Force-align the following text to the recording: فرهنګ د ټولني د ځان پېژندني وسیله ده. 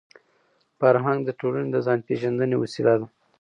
فرهنګ 0.79 1.19
د 1.25 1.29
ټولني 1.39 1.69
د 1.71 1.77
ځان 1.85 1.99
پېژندني 2.07 2.55
وسیله 2.59 2.93
ده. 2.99 3.07